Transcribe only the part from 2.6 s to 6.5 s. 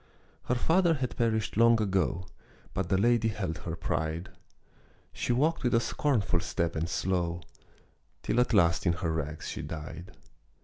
But the lady held her pride. She walked with a scornful